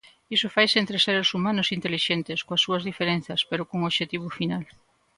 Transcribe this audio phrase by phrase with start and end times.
[0.35, 4.63] Iso faise entre seres humanos intelixentes, coas súas diferenzas, pero cun obxectivo final.